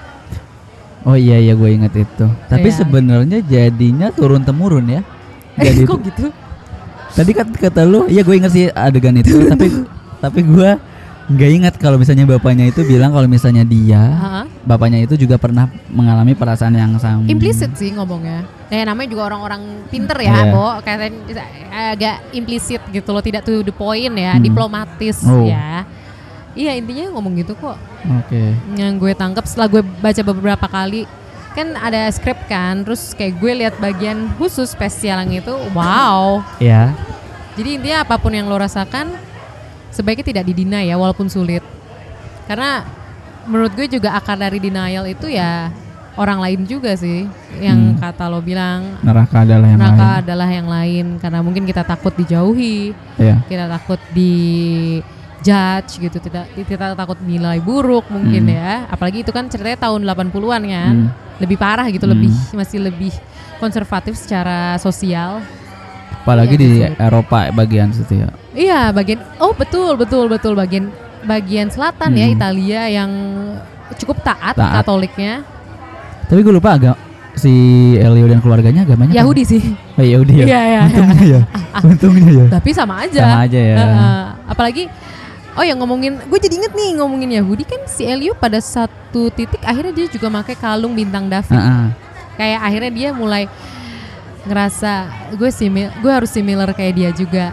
[1.08, 2.26] Oh iya iya gue inget itu.
[2.50, 2.84] Tapi Iya.
[2.84, 5.02] sebenarnya jadinya turun temurun ya.
[5.58, 6.28] Jadi kok gitu?
[7.16, 9.72] Tadi kan kata lu, iya gue inget sih adegan itu, tapi
[10.20, 10.70] tapi gue
[11.28, 14.42] nggak ingat kalau misalnya bapaknya itu bilang kalau misalnya dia, Ha-ha.
[14.64, 17.28] bapaknya itu juga pernah mengalami perasaan yang sama.
[17.28, 18.48] implisit sih ngomongnya.
[18.68, 20.52] Nah, namanya juga orang-orang pinter ya, Iya.
[20.52, 20.68] Bo.
[20.84, 21.12] Kayak
[21.72, 24.44] agak implisit gitu loh, tidak to the point ya, Hmm.
[24.44, 25.44] diplomatis Oh.
[25.44, 25.84] ya.
[26.52, 27.78] Iya intinya ngomong gitu kok.
[28.24, 28.56] Oke.
[28.74, 31.06] Yang gue tangkap setelah gue baca beberapa kali
[31.54, 36.40] kan ada skrip kan, terus kayak gue lihat bagian khusus spesial yang itu, wow.
[36.58, 36.94] Ya.
[37.54, 39.10] Jadi intinya apa pun yang lo rasakan
[39.90, 41.62] sebaiknya tidak didina ya, walaupun sulit.
[42.48, 42.84] Karena
[43.44, 45.72] menurut gue juga akar dari denial itu ya
[46.18, 47.30] orang lain juga sih,
[47.62, 48.00] yang Hmm.
[48.02, 50.20] kata lo bilang Neraka adalah yang neraka lain.
[50.26, 53.46] adalah yang lain karena mungkin kita takut dijauhi, Iya.
[53.46, 54.34] kita takut di
[55.38, 58.58] judge gitu, tidak kita takut nilai buruk mungkin Hmm.
[58.58, 58.72] ya.
[58.90, 60.94] Apalagi itu kan ceritanya tahun 80-an kan.
[61.06, 61.10] Hmm.
[61.38, 62.18] Lebih parah gitu, Hmm.
[62.18, 63.14] lebih masih lebih
[63.62, 65.46] konservatif secara sosial.
[66.28, 67.00] Apalagi Iya, di gitu.
[67.00, 68.28] Eropa bagian situ ya.
[68.52, 70.92] Iya, bagian Oh, betul, betul, betul bagian
[71.24, 72.36] bagian selatan ya Hmm.
[72.36, 73.12] Italia yang
[73.96, 74.84] cukup taat, Taat.
[74.84, 75.48] Katoliknya.
[76.28, 77.00] Tapi gue lupa agak
[77.40, 77.54] si
[77.96, 79.16] Elio dan keluarganya agamanya?
[79.16, 79.64] Yahudi sih.
[79.96, 80.46] Oh, Yahudi ya.
[80.52, 80.80] Iya, iya.
[80.84, 81.42] Untungnya ya.
[81.96, 82.46] Untungnya ya.
[82.52, 83.22] Tapi sama aja.
[83.24, 83.76] Sama aja ya.
[83.80, 84.22] Heeh.
[84.52, 84.84] apalagi
[85.58, 89.58] Oh ya ngomongin, gue jadi inget nih ngomongin Yahudi kan si Elio pada satu titik
[89.66, 91.50] akhirnya dia juga pakai kalung bintang David.
[91.58, 91.86] Heeh.
[92.38, 93.50] Kayak akhirnya dia mulai
[94.48, 94.92] ngerasa
[95.36, 97.52] gue simil, gue harus similar kayak dia juga.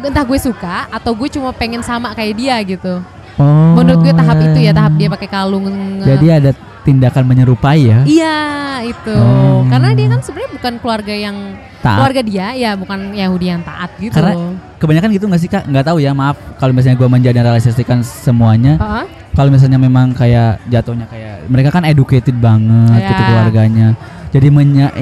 [0.00, 3.02] entah gue suka atau gue cuma pengen sama kayak dia gitu.
[3.36, 3.74] Oh.
[3.74, 5.66] Menurut gue tahap itu ya tahap dia pakai kalung.
[6.00, 6.50] Jadi ada
[6.86, 8.00] tindakan menyerupai ya.
[8.06, 8.38] Iya
[8.86, 9.66] itu Oh.
[9.68, 11.36] karena dia kan sebenarnya bukan keluarga yang
[11.84, 11.96] Taat.
[12.00, 14.14] keluarga dia ya bukan Yahudi yang taat gitu.
[14.16, 15.68] Karena kebanyakan gitu nggak sih kak?
[15.68, 18.80] Nggak tahu ya maaf kalau misalnya gue mengeneralisasikan semuanya.
[18.80, 19.04] Heeh.
[19.36, 23.28] Kalau misalnya memang kayak jatuhnya kayak mereka kan educated banget gitu Ya.
[23.28, 23.88] keluarganya.
[24.30, 24.94] Jadi menya,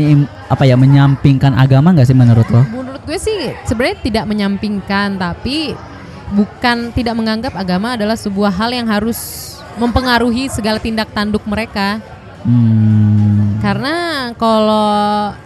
[0.48, 2.64] apa ya menyampingkan agama nggak sih menurut lo?
[2.64, 5.76] Menurut gue sih sebenarnya tidak menyampingkan tapi
[6.28, 9.16] bukan tidak menganggap agama adalah sebuah hal yang harus
[9.76, 12.00] mempengaruhi segala tindak tanduk mereka.
[12.42, 13.58] Hmm.
[13.58, 13.94] Karena
[14.34, 14.88] kalau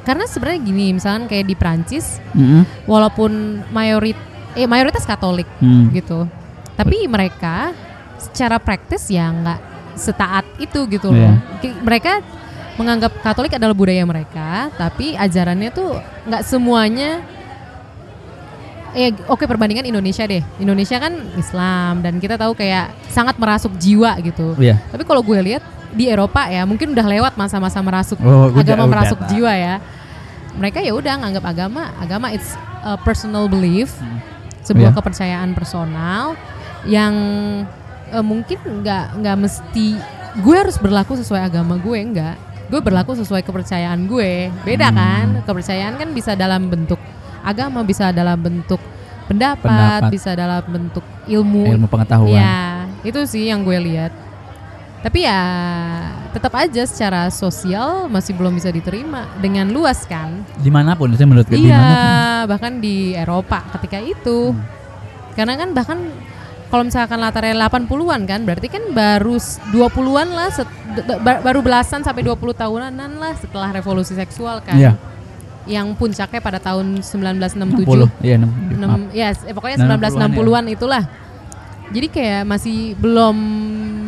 [0.03, 2.62] karena sebenarnya gini, misalkan kayak di Prancis Mm-mm.
[2.85, 4.15] walaupun mayorit
[4.53, 5.88] eh mayoritas Katolik Hmm.
[5.91, 6.29] gitu.
[6.77, 7.73] Tapi mereka
[8.21, 9.61] secara praktis ya nggak
[9.97, 11.35] setaat itu gitu loh.
[11.59, 12.21] Ki- Mereka
[12.75, 17.21] menganggap Katolik adalah budaya mereka, tapi ajarannya tuh nggak semuanya
[18.93, 20.45] Eh oke perbandingan Indonesia deh.
[20.61, 24.53] Indonesia kan Islam dan kita tahu kayak sangat merasuk jiwa gitu.
[24.61, 24.77] Iya.
[24.93, 25.65] Tapi kalau gue lihat
[25.97, 29.29] di Eropa ya mungkin udah lewat masa-masa merasuk Oh, udah- agama udah, merasuk Pak.
[29.33, 29.81] jiwa ya.
[30.53, 32.53] Mereka ya udah nganggap agama agama it's
[32.85, 33.97] a personal belief,
[34.61, 34.97] sebuah Iya.
[35.01, 36.37] kepercayaan personal
[36.85, 37.15] yang
[38.13, 39.97] eh, mungkin nggak nggak mesti
[40.37, 42.37] gue harus berlaku sesuai agama gue enggak.
[42.73, 44.49] Gue berlaku sesuai kepercayaan gue.
[44.65, 44.97] Beda Hmm.
[44.97, 45.27] kan?
[45.45, 46.97] Kepercayaan kan bisa dalam bentuk
[47.41, 48.81] agama, bisa dalam bentuk
[49.23, 49.61] pendapat,
[50.01, 50.11] Pendapat.
[50.11, 51.69] bisa dalam bentuk ilmu.
[51.69, 52.33] Ilmu pengetahuan.
[52.33, 52.61] Ya,
[53.03, 54.13] itu sih yang gue lihat.
[55.03, 55.43] Tapi ya
[56.31, 60.41] tetap aja secara sosial masih belum bisa diterima dengan luas kan.
[60.57, 62.49] Di mana pun saya menurut gue Iya, di mana pun.
[62.49, 64.55] bahkan di Eropa ketika itu.
[65.35, 65.99] Karena kan bahkan
[66.69, 70.71] kalau misalkan latarnya 80-an kan berarti kan baru s- 20-an lah set-
[71.20, 74.76] baru belasan sampai 20 tahunan lah setelah revolusi seksual kan.
[74.76, 74.92] Iya.
[75.62, 77.87] Yang puncaknya pada tahun 1967.
[77.87, 78.11] 60.
[78.24, 78.83] Iya, 60.
[78.83, 78.98] Maaf.
[79.14, 81.02] 6 ya pokoknya 60-an 1960-an itulah.
[81.92, 83.37] Jadi kayak masih belum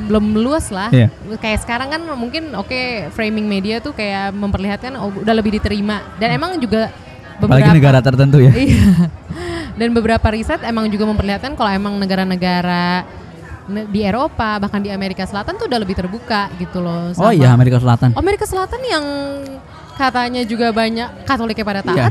[0.08, 0.88] belum luas lah.
[0.92, 1.08] Iya.
[1.40, 6.36] Kayak sekarang kan mungkin oke framing media tuh kayak memperlihatkan oh, udah lebih diterima dan
[6.36, 6.92] emang juga
[7.40, 8.52] Apalagi negara tertentu ya.
[8.64, 9.10] Iya.
[9.74, 13.23] Dan beberapa riset emang juga memperlihatkan kalau emang negara-negara ne-
[13.66, 17.10] di Eropa bahkan di Amerika Selatan tuh udah lebih terbuka gitu loh.
[17.12, 18.12] Oh sama- iya Amerika Selatan.
[18.12, 19.04] Amerika Selatan yang
[19.94, 21.96] katanya juga banyak Katoliknya pada taat.
[21.96, 22.08] Iya.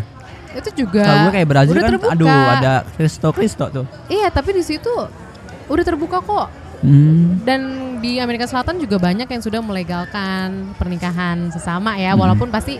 [0.53, 2.13] Itu juga Kalau gue kayak Brazil kan terbuka.
[2.13, 3.85] aduh ada Kristo Kristo tuh.
[4.05, 4.89] Iya, tapi di situ
[5.65, 6.47] udah terbuka kok.
[6.79, 7.39] Hmm.
[7.41, 7.61] Dan
[7.97, 12.19] di Amerika Selatan juga banyak yang sudah melegalkan pernikahan sesama ya, Hmm.
[12.19, 12.77] walaupun pasti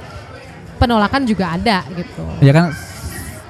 [0.76, 2.22] penolakan juga ada gitu.
[2.40, 2.74] Ya kan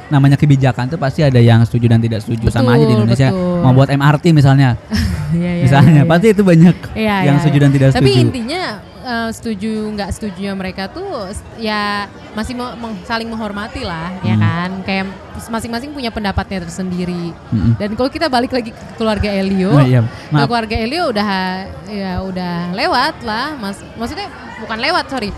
[0.06, 3.28] namanya kebijakan tuh pasti ada yang setuju dan tidak setuju sama aja di Betul, Indonesia
[3.28, 3.60] betul.
[3.60, 4.78] mau buat MRT misalnya
[5.34, 6.12] Iya, iya, misalnya iya, iya.
[6.12, 7.64] pasti itu banyak Iya, yang iya, setuju iya.
[7.64, 8.62] dan tidak Tapi setuju intinya
[9.04, 11.10] eh, setuju nggak setujunya mereka tuh
[11.58, 14.42] ya masih me- meng- saling menghormati lah ya Hmm.
[14.42, 14.70] kan.
[14.84, 15.06] Kayak
[15.46, 17.34] masing-masing punya pendapatnya tersendiri.
[17.50, 17.74] Mm-mm.
[17.76, 20.02] Dan kalau kita balik lagi ke keluarga Elio, Oh, iya.
[20.02, 20.46] ke Maaf.
[20.46, 21.28] keluarga Elio udah
[21.86, 23.82] ya udah lewat lah, mas.
[23.94, 25.30] Maksudnya bukan lewat sorry,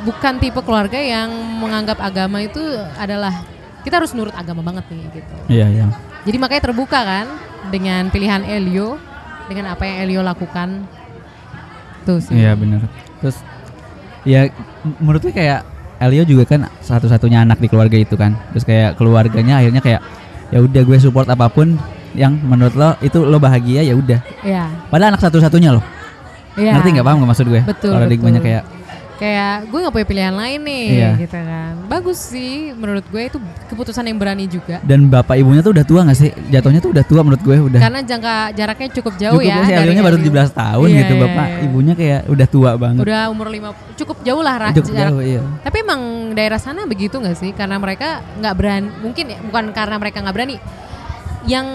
[0.00, 1.28] bukan tipe keluarga yang
[1.58, 2.62] menganggap agama itu
[2.96, 3.44] adalah
[3.82, 5.32] kita harus nurut agama banget nih gitu.
[5.48, 5.86] iya iya
[6.22, 7.26] Jadi makanya terbuka kan
[7.68, 8.94] dengan pilihan Elio,
[9.48, 10.86] dengan apa yang Elio lakukan.
[12.02, 12.34] Tuh sih.
[12.34, 12.82] iya benar
[13.22, 13.38] terus
[14.26, 14.50] ya
[14.98, 15.62] menurut gue kayak
[16.02, 20.02] Elio juga kan satu-satunya anak di keluarga itu kan terus kayak keluarganya akhirnya kayak
[20.50, 21.78] ya udah gue support apa pun
[22.18, 24.66] yang menurut lo itu lo bahagia ya udah Iya.
[24.90, 25.82] padahal anak satu-satunya lo
[26.58, 26.74] Iya.
[26.76, 28.62] ngerti nggak paham nggak maksud gue Betul, kalau banyak kayak
[29.22, 31.10] Kayak gue nggak punya pilihan lain nih, Iya.
[31.16, 31.72] gitu kan.
[31.86, 34.82] Bagus sih, menurut gue itu keputusan yang berani juga.
[34.82, 37.78] dan bapak ibunya tuh udah tua nggak sih jatuhnya tuh udah tua menurut gue udah
[37.78, 39.62] Karena jangka jaraknya cukup jauh cukup ya.
[39.62, 40.26] sih dari baru Elio.
[40.26, 41.58] 17 tahun Iya, gitu iya, bapak iya.
[41.62, 45.08] ibunya kayak udah tua banget Udah umur lima, cukup jauh lah cukup jarak.
[45.08, 46.00] jauh iya Tapi emang
[46.32, 47.50] daerah sana begitu nggak sih?
[47.52, 50.56] Karena mereka nggak berani, mungkin ya, bukan karena mereka nggak berani.
[51.42, 51.66] Yang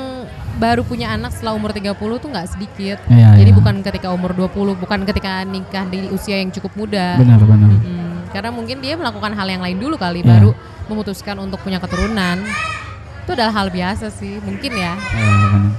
[0.58, 2.98] baru punya anak setelah umur 30 tuh nggak sedikit.
[3.08, 3.58] Iya, Jadi iya.
[3.58, 7.16] bukan ketika umur 20, bukan ketika nikah di usia yang cukup muda.
[7.22, 10.30] benar benar Mm, karena mungkin dia melakukan hal yang lain dulu kali Iya.
[10.34, 10.52] baru
[10.90, 12.42] memutuskan untuk punya keturunan.
[13.24, 14.98] Itu adalah hal biasa sih, mungkin ya.
[14.98, 15.72] Iya, benar.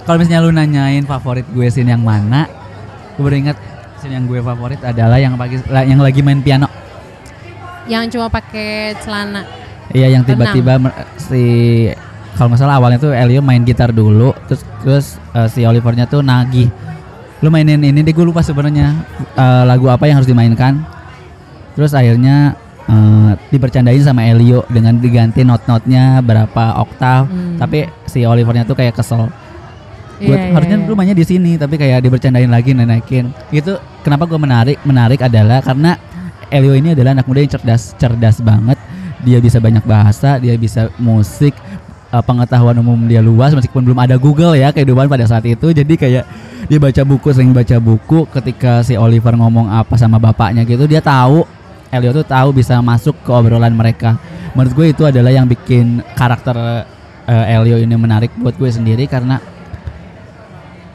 [0.00, 2.48] Kalau misalnya lu nanyain favorit gue scene yang mana,
[3.14, 3.58] gue baru ingat
[4.00, 6.70] scene yang gue favorit adalah yang pagi yang lagi main piano.
[7.90, 9.42] Yang cuma pakai celana.
[9.90, 10.78] Iya, yang tiba-tiba
[11.18, 11.42] si
[12.40, 16.24] kalau nggak salah awalnya tuh Elio main gitar dulu, terus terus eh, si Olivernya tuh
[16.24, 16.72] nagih.
[17.44, 18.96] Lu mainin ini deh gue lupa sebenarnya
[19.36, 20.80] eh, lagu apa yang harus dimainkan.
[21.76, 22.56] Terus akhirnya
[22.88, 27.60] eh, dibercandain sama Elio dengan diganti not-notnya berapa oktav, Hmm.
[27.60, 29.28] tapi si Olivernya tuh kayak kesel.
[30.16, 30.88] Iya, Buat iya, harusnya iya.
[30.88, 33.36] lu mainnya di sini tapi kayak dibercandain lagi naikin.
[33.52, 36.00] Itu kenapa gue menarik menarik adalah karena
[36.48, 38.80] Elio ini adalah anak muda yang cerdas cerdas banget.
[39.20, 41.52] Dia bisa banyak bahasa, dia bisa musik.
[42.10, 45.70] Uh, pengetahuan umum dia luas meskipun belum ada Google ya kehidupan pada saat itu.
[45.70, 46.24] Jadi kayak
[46.66, 51.02] dia baca buku sering baca buku ketika si Oliver ngomong apa sama bapaknya gitu dia
[51.02, 51.42] tahu
[51.90, 54.14] Elio tuh tahu bisa masuk ke obrolan mereka.
[54.54, 56.86] Menurut gue itu adalah yang bikin karakter
[57.26, 59.42] uh, Elio ini menarik buat gue sendiri karena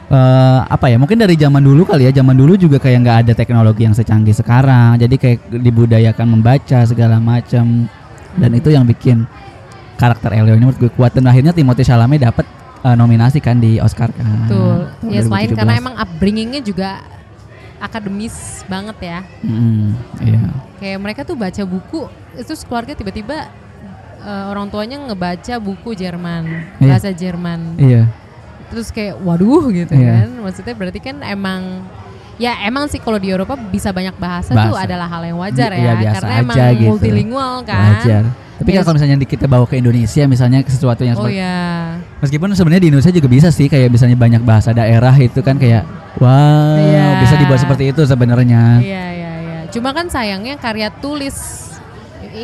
[0.06, 3.32] eh apa ya mungkin dari zaman dulu kali ya zaman dulu juga kayak nggak ada
[3.36, 4.96] teknologi yang secanggih sekarang.
[4.96, 7.90] Jadi kayak dibudayakan membaca segala macam.
[8.36, 9.24] Dan itu yang bikin
[9.96, 12.44] karakter Elio ini menurut gue kuat dan akhirnya Timothée Chalamet dapat
[12.82, 14.78] eh, nominasi kan di Oscar kan Betul.
[15.08, 15.56] Ya selain 2017.
[15.56, 17.00] karena emang upbringingnya juga
[17.76, 18.32] akademis
[18.64, 19.18] banget ya.
[19.42, 19.86] Mm,
[20.18, 20.40] iya
[20.76, 22.04] Kayak mereka tuh baca buku,
[22.34, 23.48] itu keluarga tiba-tiba
[24.18, 26.44] eh, orang tuanya ngebaca buku Jerman,
[26.76, 26.88] Iya.
[26.88, 27.60] bahasa Jerman.
[27.76, 28.08] iya
[28.66, 30.24] Terus kayak waduh gitu Iya.
[30.24, 30.28] kan.
[30.42, 31.84] Maksudnya berarti kan emang
[32.36, 34.84] ya emang sih kalau di Eropa bisa banyak bahasa, tuh Bahasa.
[34.84, 36.88] adalah hal yang wajar Iya, ya, biasa karena aja emang gitu.
[36.90, 37.80] multilingual kan.
[37.96, 38.24] wajar
[38.56, 38.84] tapi kan Yes.
[38.84, 41.56] kalau misalnya kita bawa ke Indonesia misalnya sesuatu yang Oh seperti ya.
[42.18, 45.84] Meskipun sebenarnya di Indonesia juga bisa sih kayak misalnya banyak bahasa daerah itu kan kayak
[46.16, 47.20] wow Iya.
[47.20, 48.80] bisa dibuat seperti itu sebenarnya.
[48.80, 49.58] Iya iya iya.
[49.68, 51.36] Cuma kan sayangnya karya tulis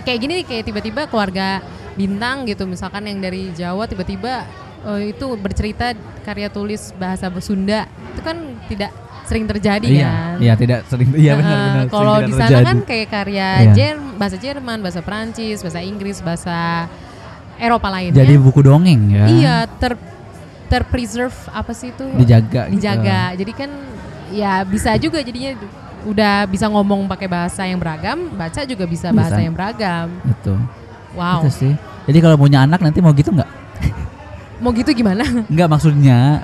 [0.00, 1.60] kayak gini kayak tiba-tiba keluarga
[1.92, 4.48] bintang gitu misalkan yang dari Jawa tiba-tiba
[4.84, 5.92] eh, itu bercerita
[6.24, 8.36] karya tulis bahasa Sunda itu kan
[8.68, 8.88] tidak
[9.32, 10.34] sering terjadi Iya, kan.
[10.38, 11.84] iya tidak sering iya benar-benar.
[11.88, 12.66] Kalau di sana terjadi.
[12.68, 13.72] kan kayak karya Iya.
[13.72, 16.84] Jerm, bahasa Jerman, bahasa Perancis, bahasa Inggris, bahasa
[17.56, 18.12] Eropa lainnya.
[18.14, 19.24] jadi buku dongeng ya.
[19.26, 19.96] iya ter
[20.68, 22.04] terpreserve apa sih itu?
[22.12, 22.68] Dijaga.
[22.68, 22.76] gitu.
[22.76, 23.20] dijaga.
[23.34, 23.70] Jadi kan
[24.28, 25.56] ya bisa juga jadinya
[26.02, 29.44] udah bisa ngomong pakai bahasa yang beragam, baca juga bisa bahasa Bisa.
[29.44, 30.06] yang beragam.
[30.24, 30.54] Itu.
[31.12, 31.44] Wow.
[31.44, 31.72] Itu sih.
[32.04, 33.48] Jadi kalau punya anak nanti mau gitu nggak?
[34.58, 35.22] Mau gitu gimana?
[35.46, 36.42] Nggak maksudnya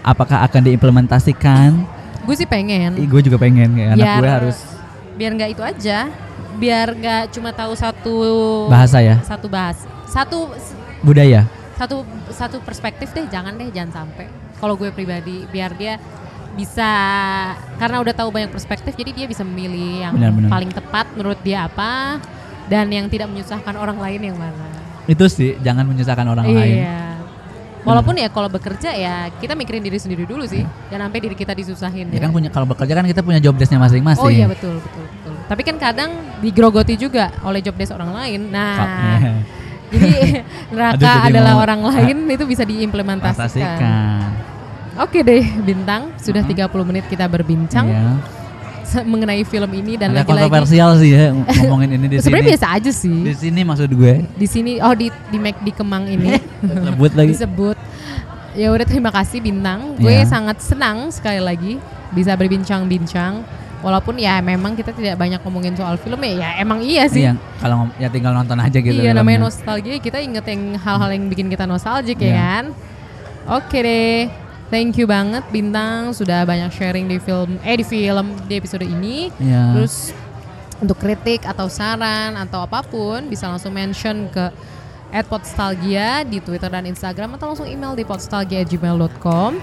[0.00, 1.95] apakah akan diimplementasikan?
[2.26, 4.58] Gue sih pengen gue juga pengen kayak anak Biar- gue harus
[5.16, 5.98] biar nggak itu aja,
[6.60, 8.16] biar nggak cuma tahu satu
[8.68, 10.52] bahasa ya, satu bahas, satu
[11.00, 11.48] budaya.
[11.80, 14.28] satu satu perspektif deh, jangan deh, jangan sampai.
[14.60, 15.96] Kalau gue pribadi, biar dia
[16.52, 16.88] bisa
[17.76, 20.48] karena udah tahu banyak perspektif, jadi dia bisa memilih yang Benar-benar.
[20.52, 22.20] paling tepat menurut dia apa
[22.68, 24.68] dan yang tidak menyusahkan orang lain yang mana.
[25.08, 26.76] Itu sih jangan menyusahkan orang lain.
[27.86, 31.54] Walaupun ya kalau bekerja ya kita mikirin diri sendiri dulu sih, jangan sampai diri kita
[31.54, 32.10] disusahin.
[32.10, 34.26] Ya kan punya kalau bekerja kan kita punya job desknya masing-masing.
[34.26, 35.32] Oh iya betul betul betul.
[35.46, 36.10] Tapi kan kadang
[36.42, 38.50] digrogoti juga oleh job desk orang lain.
[38.50, 38.74] Nah,
[39.94, 44.34] jadi neraka Aduh, jadi adalah mau- orang lain itu bisa diimplementasikan.
[44.96, 48.04] Oke deh, bintang sudah 30 menit kita berbincang Iya.
[49.02, 52.22] Mengenai film ini dan lagi-lagi kontroversial sih ya ng- ngomongin ini di sini.
[52.22, 53.18] sebenarnya biasa aja sih.
[53.22, 56.36] Di sini maksud gue Di sini oh di di Mac di Kemang ini
[56.86, 57.32] sebut lagi.
[57.32, 57.76] disebut.
[58.52, 59.96] Ya udah terima kasih bintang.
[59.96, 60.24] Gue Iya.
[60.24, 61.72] sangat senang sekali lagi
[62.10, 63.44] bisa berbincang-bincang.
[63.76, 67.22] Walaupun ya memang kita tidak banyak ngomongin soal film ya, ya emang iya sih.
[67.22, 68.96] Iya, kalau ya tinggal nonton aja gitu.
[68.96, 72.34] iya namanya nostalgia kita inget yang hal-hal yang bikin kita nostalgic ya Iya.
[72.34, 72.64] kan.
[73.52, 74.45] Oke deh.
[74.66, 79.30] Thank you banget bintang sudah banyak sharing di film eh di film di episode ini.
[79.38, 79.78] Iya.
[79.78, 80.10] Terus
[80.82, 84.50] untuk kritik atau saran atau apa pun bisa langsung mention ke
[85.30, 89.56] @podstalgia di Twitter dan Instagram atau langsung email di podstalgia@gmail.com.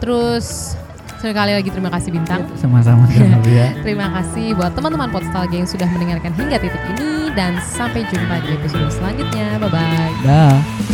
[0.00, 0.74] Terus
[1.18, 2.46] sekali lagi terima kasih bintang.
[2.56, 3.74] sama-sama sama ya.
[3.82, 8.54] Terima kasih buat teman-teman Podstalgia yang sudah mendengarkan hingga titik ini dan sampai jumpa di
[8.54, 9.58] episode selanjutnya.
[9.58, 10.12] Bye bye.
[10.24, 10.87] Dah.